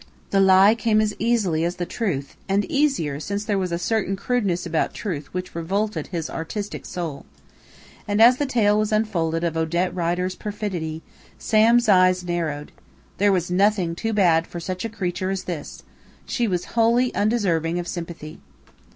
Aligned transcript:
The 0.31 0.39
lie 0.39 0.73
came 0.73 0.99
as 0.99 1.15
easily 1.19 1.63
as 1.63 1.75
the 1.75 1.85
truth, 1.85 2.35
and 2.49 2.65
easier, 2.65 3.19
since 3.19 3.45
there 3.45 3.59
was 3.59 3.71
a 3.71 3.77
certain 3.77 4.15
crudeness 4.15 4.65
about 4.65 4.95
truth 4.95 5.31
which 5.31 5.53
revolted 5.53 6.07
his 6.07 6.27
artistic 6.27 6.87
soul. 6.87 7.23
And 8.07 8.19
as 8.19 8.37
the 8.37 8.47
tale 8.47 8.79
was 8.79 8.91
unfolded 8.91 9.43
of 9.43 9.55
Odette 9.55 9.93
Rider's 9.93 10.33
perfidy, 10.33 11.03
Sam's 11.37 11.87
eyes 11.87 12.23
narrowed. 12.23 12.71
There 13.19 13.31
was 13.31 13.51
nothing 13.51 13.93
too 13.93 14.11
bad 14.11 14.47
for 14.47 14.59
such 14.59 14.83
a 14.83 14.89
creature 14.89 15.29
as 15.29 15.43
this. 15.43 15.83
She 16.25 16.47
was 16.47 16.65
wholly 16.73 17.13
undeserving 17.13 17.77
of 17.77 17.87
sympathy. 17.87 18.39